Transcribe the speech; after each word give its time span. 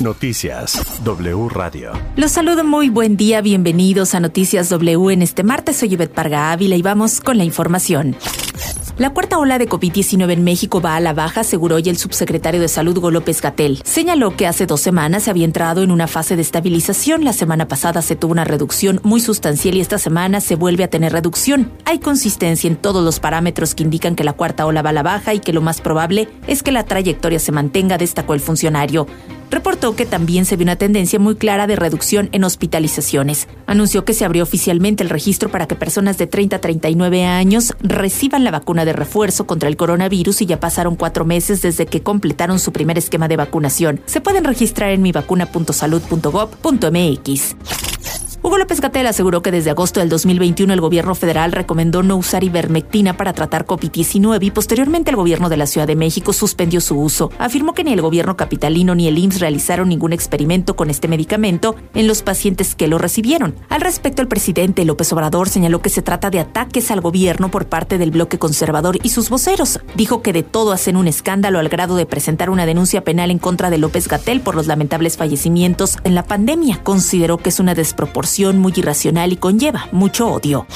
Noticias 0.00 0.82
W 1.04 1.48
Radio. 1.48 1.92
Los 2.16 2.32
saludo 2.32 2.64
muy 2.64 2.90
buen 2.90 3.16
día, 3.16 3.40
bienvenidos 3.40 4.14
a 4.14 4.20
Noticias 4.20 4.68
W 4.68 5.10
en 5.12 5.22
este 5.22 5.42
martes. 5.42 5.76
Soy 5.76 5.88
Yvette 5.88 6.12
Parga 6.12 6.52
Ávila 6.52 6.76
y 6.76 6.82
vamos 6.82 7.20
con 7.20 7.38
la 7.38 7.44
información. 7.44 8.14
La 8.98 9.10
cuarta 9.10 9.36
ola 9.38 9.58
de 9.58 9.68
COVID-19 9.68 10.32
en 10.32 10.42
México 10.42 10.80
va 10.80 10.96
a 10.96 11.00
la 11.00 11.12
baja, 11.12 11.42
aseguró 11.42 11.76
hoy 11.76 11.88
el 11.90 11.98
subsecretario 11.98 12.62
de 12.62 12.68
Salud 12.68 12.96
Hugo 12.96 13.10
López 13.10 13.42
Gatel. 13.42 13.82
Señaló 13.84 14.36
que 14.36 14.46
hace 14.46 14.64
dos 14.64 14.80
semanas 14.80 15.24
se 15.24 15.30
había 15.30 15.44
entrado 15.44 15.82
en 15.82 15.90
una 15.90 16.06
fase 16.06 16.34
de 16.34 16.40
estabilización. 16.40 17.22
La 17.22 17.34
semana 17.34 17.68
pasada 17.68 18.00
se 18.00 18.16
tuvo 18.16 18.32
una 18.32 18.44
reducción 18.44 19.00
muy 19.02 19.20
sustancial 19.20 19.76
y 19.76 19.80
esta 19.80 19.98
semana 19.98 20.40
se 20.40 20.56
vuelve 20.56 20.84
a 20.84 20.88
tener 20.88 21.12
reducción. 21.12 21.72
Hay 21.84 21.98
consistencia 21.98 22.68
en 22.68 22.76
todos 22.76 23.04
los 23.04 23.20
parámetros 23.20 23.74
que 23.74 23.82
indican 23.82 24.14
que 24.16 24.24
la 24.24 24.32
cuarta 24.32 24.64
ola 24.64 24.80
va 24.80 24.90
a 24.90 24.94
la 24.94 25.02
baja 25.02 25.34
y 25.34 25.40
que 25.40 25.52
lo 25.52 25.60
más 25.60 25.82
probable 25.82 26.30
es 26.46 26.62
que 26.62 26.72
la 26.72 26.84
trayectoria 26.84 27.38
se 27.38 27.52
mantenga, 27.52 27.98
destacó 27.98 28.32
el 28.32 28.40
funcionario 28.40 29.06
reportó 29.50 29.96
que 29.96 30.06
también 30.06 30.44
se 30.44 30.56
vio 30.56 30.64
una 30.64 30.76
tendencia 30.76 31.18
muy 31.18 31.36
clara 31.36 31.66
de 31.66 31.76
reducción 31.76 32.28
en 32.32 32.44
hospitalizaciones. 32.44 33.48
Anunció 33.66 34.04
que 34.04 34.14
se 34.14 34.24
abrió 34.24 34.42
oficialmente 34.42 35.02
el 35.02 35.10
registro 35.10 35.50
para 35.50 35.66
que 35.66 35.74
personas 35.74 36.18
de 36.18 36.26
30 36.26 36.56
a 36.56 36.60
39 36.60 37.24
años 37.24 37.74
reciban 37.80 38.44
la 38.44 38.50
vacuna 38.50 38.84
de 38.84 38.92
refuerzo 38.92 39.46
contra 39.46 39.68
el 39.68 39.76
coronavirus 39.76 40.42
y 40.42 40.46
ya 40.46 40.60
pasaron 40.60 40.96
cuatro 40.96 41.24
meses 41.24 41.62
desde 41.62 41.86
que 41.86 42.02
completaron 42.02 42.58
su 42.58 42.72
primer 42.72 42.98
esquema 42.98 43.28
de 43.28 43.36
vacunación. 43.36 44.00
Se 44.06 44.20
pueden 44.20 44.44
registrar 44.44 44.90
en 44.90 45.02
mivacuna.salud.gov.mx. 45.02 47.56
Hugo 48.46 48.58
López 48.58 48.80
Gatel 48.80 49.08
aseguró 49.08 49.42
que 49.42 49.50
desde 49.50 49.70
agosto 49.70 49.98
del 49.98 50.08
2021 50.08 50.72
el 50.72 50.80
gobierno 50.80 51.16
federal 51.16 51.50
recomendó 51.50 52.04
no 52.04 52.14
usar 52.14 52.44
ivermectina 52.44 53.16
para 53.16 53.32
tratar 53.32 53.66
COVID-19 53.66 54.40
y 54.40 54.52
posteriormente 54.52 55.10
el 55.10 55.16
gobierno 55.16 55.48
de 55.48 55.56
la 55.56 55.66
Ciudad 55.66 55.88
de 55.88 55.96
México 55.96 56.32
suspendió 56.32 56.80
su 56.80 56.96
uso. 56.96 57.32
Afirmó 57.40 57.74
que 57.74 57.82
ni 57.82 57.92
el 57.92 58.02
gobierno 58.02 58.36
capitalino 58.36 58.94
ni 58.94 59.08
el 59.08 59.18
IMSS 59.18 59.40
realizaron 59.40 59.88
ningún 59.88 60.12
experimento 60.12 60.76
con 60.76 60.90
este 60.90 61.08
medicamento 61.08 61.74
en 61.92 62.06
los 62.06 62.22
pacientes 62.22 62.76
que 62.76 62.86
lo 62.86 62.98
recibieron. 62.98 63.56
Al 63.68 63.80
respecto, 63.80 64.22
el 64.22 64.28
presidente 64.28 64.84
López 64.84 65.12
Obrador 65.12 65.48
señaló 65.48 65.82
que 65.82 65.90
se 65.90 66.02
trata 66.02 66.30
de 66.30 66.38
ataques 66.38 66.92
al 66.92 67.00
gobierno 67.00 67.50
por 67.50 67.66
parte 67.66 67.98
del 67.98 68.12
bloque 68.12 68.38
conservador 68.38 68.96
y 69.02 69.08
sus 69.08 69.28
voceros. 69.28 69.80
Dijo 69.96 70.22
que 70.22 70.32
de 70.32 70.44
todo 70.44 70.70
hacen 70.70 70.96
un 70.96 71.08
escándalo 71.08 71.58
al 71.58 71.68
grado 71.68 71.96
de 71.96 72.06
presentar 72.06 72.50
una 72.50 72.64
denuncia 72.64 73.02
penal 73.02 73.32
en 73.32 73.40
contra 73.40 73.70
de 73.70 73.78
López 73.78 74.06
Gatel 74.06 74.40
por 74.40 74.54
los 74.54 74.68
lamentables 74.68 75.16
fallecimientos 75.16 75.98
en 76.04 76.14
la 76.14 76.22
pandemia. 76.22 76.80
Consideró 76.84 77.38
que 77.38 77.48
es 77.48 77.58
una 77.58 77.74
desproporción 77.74 78.35
muy 78.44 78.72
irracional 78.76 79.32
y 79.32 79.36
conlleva 79.36 79.88
mucho 79.92 80.28
odio. 80.28 80.66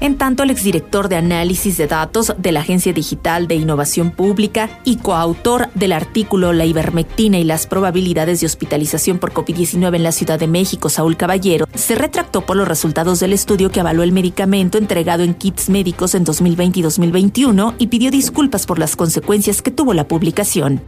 En 0.00 0.18
tanto, 0.18 0.42
el 0.42 0.50
exdirector 0.50 1.08
de 1.08 1.14
análisis 1.14 1.76
de 1.76 1.86
datos 1.86 2.34
de 2.36 2.50
la 2.50 2.60
Agencia 2.60 2.92
Digital 2.92 3.46
de 3.46 3.54
Innovación 3.54 4.10
Pública 4.10 4.80
y 4.82 4.96
coautor 4.96 5.68
del 5.76 5.92
artículo 5.92 6.52
La 6.52 6.64
ivermectina 6.64 7.38
y 7.38 7.44
las 7.44 7.68
probabilidades 7.68 8.40
de 8.40 8.46
hospitalización 8.46 9.20
por 9.20 9.32
COVID-19 9.32 9.94
en 9.94 10.02
la 10.02 10.10
Ciudad 10.10 10.40
de 10.40 10.48
México, 10.48 10.88
Saúl 10.88 11.16
Caballero, 11.16 11.68
se 11.72 11.94
retractó 11.94 12.40
por 12.40 12.56
los 12.56 12.66
resultados 12.66 13.20
del 13.20 13.32
estudio 13.32 13.70
que 13.70 13.78
avaló 13.78 14.02
el 14.02 14.10
medicamento 14.10 14.76
entregado 14.76 15.22
en 15.22 15.34
kits 15.34 15.68
médicos 15.68 16.16
en 16.16 16.24
2020 16.24 16.80
y 16.80 16.82
2021 16.82 17.74
y 17.78 17.86
pidió 17.86 18.10
disculpas 18.10 18.66
por 18.66 18.80
las 18.80 18.96
consecuencias 18.96 19.62
que 19.62 19.70
tuvo 19.70 19.94
la 19.94 20.08
publicación. 20.08 20.82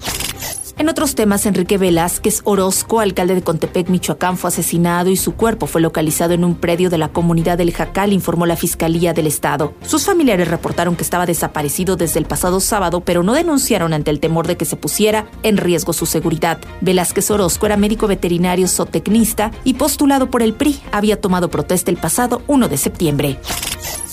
En 0.77 0.89
otros 0.89 1.15
temas, 1.15 1.47
Enrique 1.47 1.79
Velázquez 1.79 2.41
Orozco, 2.43 2.99
alcalde 2.99 3.37
de 3.37 3.43
Contepec, 3.43 3.89
Michoacán, 3.89 4.37
fue 4.37 4.49
asesinado 4.49 5.09
y 5.09 5.17
su 5.17 5.35
cuerpo 5.35 5.69
fue 5.69 5.81
localizado 5.81 6.35
en 6.35 6.43
un 6.43 6.57
predio 6.57 6.91
de 6.91 6.99
la 6.99 7.11
comunidad 7.11 7.59
del 7.59 7.73
Jacal, 7.73 8.13
informó 8.13 8.45
la 8.45 8.57
Fiscalía 8.57 9.13
del 9.13 9.29
Estado. 9.29 9.75
Sus 9.87 10.05
familiares 10.05 10.49
reportaron 10.49 10.97
que 10.97 11.05
estaba 11.05 11.27
desaparecido 11.27 11.95
desde 11.97 12.19
el 12.19 12.27
pasado 12.27 12.59
sábado, 12.59 13.03
pero 13.03 13.23
no 13.23 13.35
denunciaron 13.35 13.93
ante 13.93 14.11
el 14.11 14.19
temor 14.19 14.49
de 14.49 14.57
que 14.57 14.65
se 14.65 14.75
pusiera 14.75 15.27
en 15.45 15.59
riesgo 15.59 15.93
su 15.93 16.07
seguridad. 16.07 16.59
Velázquez 16.81 17.31
Orozco 17.31 17.67
era 17.67 17.77
médico 17.77 18.09
veterinario 18.09 18.67
zootecnista 18.67 19.53
y 19.63 19.75
postulado 19.75 20.29
por 20.29 20.43
el 20.43 20.55
PRI. 20.55 20.81
Había 20.91 21.21
tomado 21.21 21.51
protesta 21.51 21.93
el 21.93 21.99
pasado 21.99 22.43
1 22.49 22.69
de 22.69 22.77
septiembre. 22.79 23.39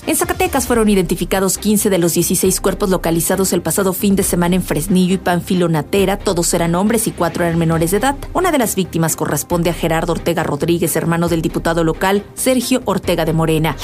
En 0.07 0.15
Zacatecas 0.15 0.65
fueron 0.65 0.89
identificados 0.89 1.59
15 1.59 1.91
de 1.91 1.99
los 1.99 2.15
16 2.15 2.59
cuerpos 2.59 2.89
localizados 2.89 3.53
el 3.53 3.61
pasado 3.61 3.93
fin 3.93 4.15
de 4.15 4.23
semana 4.23 4.55
en 4.55 4.63
Fresnillo 4.63 5.13
y 5.13 5.19
Panfilonatera. 5.19 6.17
Todos 6.17 6.53
eran 6.55 6.73
hombres 6.73 7.05
y 7.07 7.11
cuatro 7.11 7.45
eran 7.45 7.59
menores 7.59 7.91
de 7.91 7.97
edad. 7.97 8.15
Una 8.33 8.51
de 8.51 8.57
las 8.57 8.75
víctimas 8.75 9.15
corresponde 9.15 9.69
a 9.69 9.73
Gerardo 9.73 10.13
Ortega 10.13 10.43
Rodríguez, 10.43 10.95
hermano 10.95 11.29
del 11.29 11.43
diputado 11.43 11.83
local 11.83 12.23
Sergio 12.33 12.81
Ortega 12.85 13.25
de 13.25 13.33
Morena. 13.33 13.75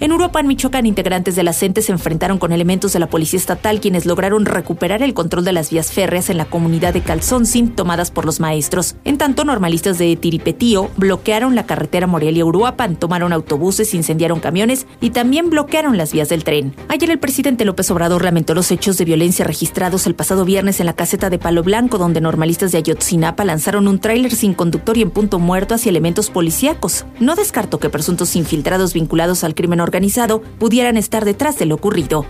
En 0.00 0.10
Europa, 0.10 0.40
en 0.40 0.48
Michoacán, 0.48 0.86
integrantes 0.86 1.36
de 1.36 1.44
la 1.44 1.52
CENTE 1.52 1.80
se 1.80 1.92
enfrentaron 1.92 2.38
con 2.38 2.52
elementos 2.52 2.92
de 2.92 2.98
la 2.98 3.08
Policía 3.08 3.38
Estatal 3.38 3.80
quienes 3.80 4.06
lograron 4.06 4.44
recuperar 4.44 5.02
el 5.02 5.14
control 5.14 5.44
de 5.44 5.52
las 5.52 5.70
vías 5.70 5.92
férreas 5.92 6.30
en 6.30 6.36
la 6.36 6.44
comunidad 6.46 6.92
de 6.92 7.00
Calzón-Sin 7.00 7.74
tomadas 7.74 8.10
por 8.10 8.24
los 8.24 8.40
maestros. 8.40 8.96
En 9.04 9.18
tanto, 9.18 9.44
normalistas 9.44 9.98
de 9.98 10.14
Tiripetío 10.16 10.90
bloquearon 10.96 11.54
la 11.54 11.64
carretera 11.64 12.06
Morelia-Uruapan, 12.06 12.96
tomaron 12.96 13.32
autobuses, 13.32 13.94
incendiaron 13.94 14.40
camiones 14.40 14.86
y 15.00 15.10
también 15.10 15.33
bloquearon 15.42 15.96
las 15.96 16.12
vías 16.12 16.28
del 16.28 16.44
tren. 16.44 16.74
Ayer 16.88 17.10
el 17.10 17.18
presidente 17.18 17.64
López 17.64 17.90
Obrador 17.90 18.24
lamentó 18.24 18.54
los 18.54 18.70
hechos 18.70 18.96
de 18.96 19.04
violencia 19.04 19.44
registrados 19.44 20.06
el 20.06 20.14
pasado 20.14 20.44
viernes 20.44 20.80
en 20.80 20.86
la 20.86 20.94
caseta 20.94 21.30
de 21.30 21.38
Palo 21.38 21.62
Blanco, 21.62 21.98
donde 21.98 22.20
normalistas 22.20 22.72
de 22.72 22.78
Ayotzinapa 22.78 23.44
lanzaron 23.44 23.88
un 23.88 23.98
tráiler 23.98 24.34
sin 24.34 24.54
conductor 24.54 24.96
y 24.96 25.02
en 25.02 25.10
punto 25.10 25.38
muerto 25.38 25.74
hacia 25.74 25.90
elementos 25.90 26.30
policíacos. 26.30 27.04
No 27.20 27.34
descartó 27.34 27.78
que 27.78 27.90
presuntos 27.90 28.36
infiltrados 28.36 28.94
vinculados 28.94 29.44
al 29.44 29.54
crimen 29.54 29.80
organizado 29.80 30.40
pudieran 30.58 30.96
estar 30.96 31.24
detrás 31.24 31.58
de 31.58 31.66
lo 31.66 31.74
ocurrido. 31.74 32.26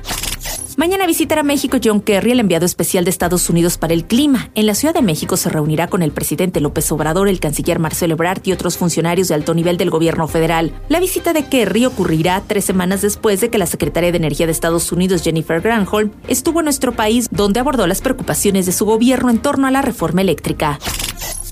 Mañana 0.77 1.07
visitará 1.07 1.45
México 1.45 1.77
John 1.83 2.01
Kerry, 2.01 2.33
el 2.33 2.41
enviado 2.41 2.67
especial 2.67 3.05
de 3.05 3.11
Estados 3.11 3.49
Unidos 3.49 3.79
para 3.79 3.95
el 3.95 4.05
clima. 4.07 4.51
En 4.57 4.67
la 4.67 4.75
Ciudad 4.75 4.93
de 4.93 5.03
México 5.03 5.37
se 5.37 5.49
reunirá 5.49 5.87
con 5.87 6.03
el 6.03 6.11
presidente 6.11 6.61
López 6.61 6.91
Obrador, 6.91 7.29
el 7.29 7.39
canciller 7.39 7.79
Marcelo 7.79 8.15
Ebrard 8.15 8.41
y 8.45 8.51
otros 8.51 8.77
funcionarios 8.77 9.29
de 9.29 9.37
alto 9.37 9.55
nivel 9.55 9.77
del 9.77 9.91
gobierno 9.91 10.27
federal. 10.27 10.73
La 10.89 10.99
visita 10.99 11.33
de 11.33 11.47
Kerry 11.47 11.87
ocurrirá 11.87 12.43
tres 12.45 12.65
semanas 12.65 13.03
después 13.03 13.41
de 13.41 13.51
que 13.51 13.59
la 13.59 13.67
secretaria 13.67 14.11
de 14.11 14.19
Energía 14.19 14.47
de 14.47 14.53
Estados 14.53 14.91
Unidos, 14.91 15.23
Jennifer 15.23 15.61
Granholm, 15.61 16.11
estuvo 16.27 16.59
en 16.59 16.65
nuestro 16.65 16.91
país, 16.91 17.29
donde 17.31 17.61
abordó 17.61 17.87
las 17.87 18.01
preocupaciones 18.01 18.67
de 18.67 18.73
su 18.73 18.85
gobierno 18.85 19.31
en 19.31 19.39
torno 19.39 19.69
a 19.69 19.71
la 19.71 19.81
reforma 19.81 20.23
eléctrica. 20.23 20.81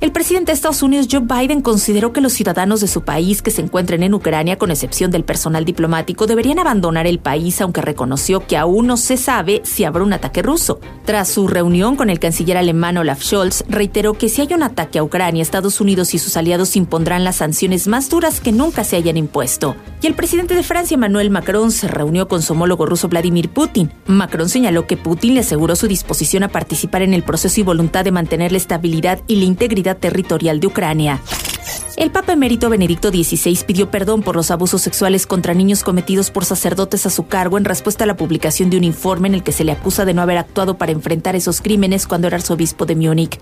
El 0.03 0.11
presidente 0.11 0.51
de 0.51 0.55
Estados 0.55 0.83
Unidos, 0.83 1.07
Joe 1.09 1.21
Biden, 1.21 1.63
consideró 1.63 2.13
que 2.13 2.21
los 2.21 2.33
ciudadanos 2.33 2.81
de 2.81 2.89
su 2.89 3.03
país 3.03 3.41
que 3.41 3.53
se 3.53 3.63
encuentren 3.63 4.03
en 4.03 4.15
Ucrania, 4.15 4.59
con 4.59 4.73
excepción 4.73 5.13
del 5.13 5.23
personal 5.23 5.65
diplomático, 5.65 6.27
deberían 6.27 6.59
abandonar 6.59 7.07
el 7.07 7.21
país, 7.21 7.61
aunque 7.61 7.83
reconoció 7.83 8.45
que 8.45 8.57
aún 8.57 8.89
no 8.89 8.97
se 8.97 9.17
sabe 9.17 9.61
si 9.63 9.85
habrá 9.85 10.03
un 10.03 10.13
ataque 10.13 10.43
ruso. 10.43 10.81
Tras 11.05 11.29
su 11.29 11.47
reunión 11.47 11.95
con 11.95 12.11
el 12.11 12.19
canciller 12.19 12.57
alemán 12.57 12.97
Olaf 12.97 13.23
Scholz, 13.23 13.63
reiteró 13.69 14.15
que 14.15 14.29
si 14.29 14.41
hay 14.41 14.53
un 14.53 14.65
ataque 14.65 14.99
a 14.99 15.05
Ucrania, 15.05 15.41
Estados 15.41 15.81
Unidos 15.81 16.15
y 16.15 16.19
sus 16.19 16.37
aliados 16.37 16.75
impondrán 16.75 17.23
las 17.23 17.37
sanciones 17.37 17.87
más 17.87 18.11
duras 18.11 18.41
que 18.41 18.51
nunca 18.51 18.83
se 18.83 18.97
hayan 18.97 19.17
impuesto. 19.17 19.77
Y 20.01 20.09
el 20.09 20.15
presidente 20.15 20.57
de 20.57 20.65
Francia, 20.65 20.97
Emmanuel 20.97 21.31
Macron, 21.31 21.71
se 21.71 21.87
reunió 21.87 22.27
con 22.27 22.43
su 22.43 22.55
homólogo 22.55 22.87
ruso 22.87 23.09
Vladimir 23.09 23.51
Putin. 23.51 23.93
Macron 24.07 24.49
señaló 24.49 24.89
que 24.89 24.97
Putin 24.97 25.35
le 25.35 25.41
aseguró 25.41 25.77
su 25.77 25.87
disposición 25.87 26.43
a 26.43 26.49
participar 26.49 27.03
en 27.03 27.15
el 27.15 27.23
proceso 27.23 27.61
y 27.61 27.63
voluntad 27.63 28.03
de 28.03 28.11
mantener 28.11 28.51
la 28.51 28.59
estabilidad 28.59 29.21
y 29.29 29.37
la 29.37 29.45
integridad 29.45 29.92
territorial 29.95 30.61
de 30.61 30.67
Ucrania. 30.67 31.21
El 31.97 32.11
Papa 32.11 32.33
emérito 32.33 32.71
Benedicto 32.71 33.11
XVI 33.11 33.59
pidió 33.67 33.91
perdón 33.91 34.23
por 34.23 34.35
los 34.35 34.51
abusos 34.51 34.81
sexuales 34.83 35.27
contra 35.27 35.55
niños 35.55 35.85
cometidos 35.85 36.31
por 36.31 36.45
sacerdotes 36.45 37.07
a 37.07 37.11
su 37.11 37.27
cargo 37.27 37.59
en 37.59 37.65
respuesta 37.65 38.05
a 38.05 38.07
la 38.07 38.17
publicación 38.17 38.71
de 38.71 38.79
un 38.79 38.85
informe 38.85 39.29
en 39.29 39.35
el 39.35 39.43
que 39.43 39.53
se 39.53 39.65
le 39.65 39.73
acusa 39.73 40.05
de 40.05 40.15
no 40.15 40.23
haber 40.23 40.39
actuado 40.39 40.79
para 40.79 40.93
enfrentar 40.93 41.37
esos 41.37 41.61
crímenes 41.61 42.07
cuando 42.07 42.29
era 42.29 42.37
arzobispo 42.37 42.87
de 42.87 42.97
Múnich. 42.97 43.39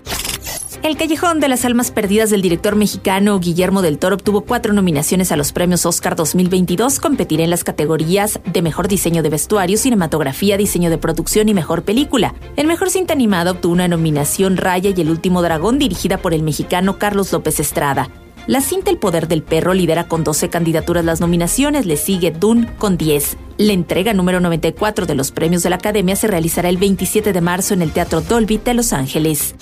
El 0.83 0.97
Callejón 0.97 1.39
de 1.39 1.47
las 1.47 1.63
Almas 1.63 1.91
Perdidas 1.91 2.31
del 2.31 2.41
director 2.41 2.75
mexicano 2.75 3.39
Guillermo 3.39 3.83
del 3.83 3.99
Toro 3.99 4.15
obtuvo 4.15 4.41
cuatro 4.41 4.73
nominaciones 4.73 5.31
a 5.31 5.35
los 5.35 5.51
premios 5.51 5.85
Oscar 5.85 6.15
2022. 6.15 6.99
Competirá 6.99 7.43
en 7.43 7.51
las 7.51 7.63
categorías 7.63 8.39
de 8.51 8.63
Mejor 8.63 8.87
Diseño 8.87 9.21
de 9.21 9.29
Vestuario, 9.29 9.77
Cinematografía, 9.77 10.57
Diseño 10.57 10.89
de 10.89 10.97
Producción 10.97 11.49
y 11.49 11.53
Mejor 11.53 11.83
Película. 11.83 12.33
El 12.55 12.65
Mejor 12.65 12.89
Cinta 12.89 13.13
Animada 13.13 13.51
obtuvo 13.51 13.73
una 13.73 13.87
nominación 13.87 14.57
Raya 14.57 14.89
y 14.89 14.99
El 14.99 15.11
Último 15.11 15.43
Dragón 15.43 15.77
dirigida 15.77 16.17
por 16.17 16.33
el 16.33 16.41
mexicano 16.41 16.97
Carlos 16.97 17.31
López 17.31 17.59
Estrada. 17.59 18.09
La 18.47 18.59
cinta 18.59 18.89
El 18.89 18.97
Poder 18.97 19.27
del 19.27 19.43
Perro 19.43 19.75
lidera 19.75 20.07
con 20.07 20.23
12 20.23 20.49
candidaturas 20.49 21.05
las 21.05 21.21
nominaciones, 21.21 21.85
le 21.85 21.95
sigue 21.95 22.31
Dune 22.31 22.67
con 22.79 22.97
10. 22.97 23.37
La 23.59 23.73
entrega 23.73 24.15
número 24.15 24.39
94 24.39 25.05
de 25.05 25.13
los 25.13 25.29
premios 25.31 25.61
de 25.61 25.69
la 25.69 25.75
Academia 25.75 26.15
se 26.15 26.25
realizará 26.25 26.69
el 26.69 26.77
27 26.77 27.33
de 27.33 27.41
marzo 27.41 27.75
en 27.75 27.83
el 27.83 27.91
Teatro 27.91 28.21
Dolby 28.21 28.57
de 28.57 28.73
Los 28.73 28.93
Ángeles. 28.93 29.53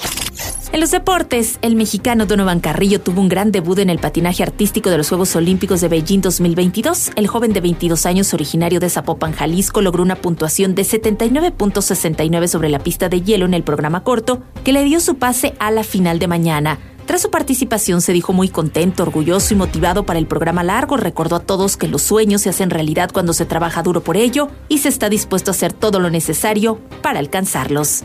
En 0.72 0.82
los 0.82 0.92
deportes, 0.92 1.58
el 1.64 1.76
mexicano 1.76 2.28
Donovan 2.28 2.60
Carrillo 2.60 3.02
tuvo 3.02 3.22
un 3.22 3.28
gran 3.28 3.52
debut 3.52 3.80
en 3.80 3.90
el 3.90 3.98
patinaje 3.98 4.44
artístico 4.44 4.92
de 4.92 5.00
los 5.00 5.10
Juegos 5.10 5.36
Olímpicos 5.36 5.82
de 5.82 5.88
Beijing 5.88 6.22
2022. 6.22 7.10
El 7.16 7.26
joven 7.26 7.54
de 7.54 7.62
22 7.62 8.06
años, 8.06 8.36
originario 8.36 8.80
de 8.80 8.88
Zapopan, 8.88 9.34
Jalisco, 9.34 9.82
logró 9.82 10.04
una 10.04 10.16
puntuación 10.16 10.76
de 10.76 10.84
79.69 10.84 12.48
sobre 12.48 12.70
la 12.70 12.78
pista 12.78 13.10
de 13.10 13.22
hielo 13.22 13.48
en 13.48 13.56
el 13.56 13.64
programa 13.64 14.04
corto, 14.04 14.44
que 14.64 14.72
le 14.72 14.84
dio 14.84 15.00
su 15.00 15.16
pase 15.16 15.56
a 15.58 15.72
la 15.72 15.84
final 15.84 16.20
de 16.20 16.28
mañana. 16.28 16.78
Tras 17.08 17.24
su 17.24 17.32
participación 17.32 18.02
se 18.02 18.14
dijo 18.14 18.32
muy 18.34 18.50
contento, 18.50 19.02
orgulloso 19.02 19.56
y 19.56 19.58
motivado 19.58 20.06
para 20.06 20.20
el 20.20 20.28
programa 20.28 20.64
largo. 20.64 20.98
Recordó 20.98 21.38
a 21.38 21.40
todos 21.40 21.78
que 21.78 21.88
los 21.88 22.04
sueños 22.04 22.44
se 22.44 22.50
hacen 22.50 22.70
realidad 22.70 23.10
cuando 23.12 23.34
se 23.34 23.46
trabaja 23.46 23.82
duro 23.82 24.04
por 24.04 24.18
ello 24.18 24.50
y 24.68 24.78
se 24.78 24.90
está 24.90 25.10
dispuesto 25.10 25.50
a 25.50 25.56
hacer 25.56 25.74
todo 25.74 26.00
lo 26.00 26.12
necesario 26.12 26.80
para 27.02 27.18
alcanzarlos. 27.18 28.04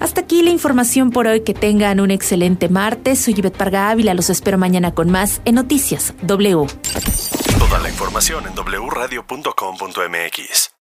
Hasta 0.00 0.22
aquí 0.22 0.42
la 0.42 0.50
información 0.50 1.10
por 1.10 1.26
hoy. 1.26 1.42
Que 1.42 1.54
tengan 1.54 2.00
un 2.00 2.10
excelente 2.10 2.68
martes. 2.68 3.20
Soy 3.20 3.34
Ivette 3.36 3.56
Parga 3.56 3.90
Ávila. 3.90 4.14
Los 4.14 4.30
espero 4.30 4.58
mañana 4.58 4.92
con 4.92 5.10
más 5.10 5.40
en 5.44 5.54
Noticias 5.54 6.14
W. 6.22 6.66
Toda 7.58 7.78
la 7.78 7.88
información 7.88 8.44
en 8.46 8.54
wradio.com.mx. 8.54 10.79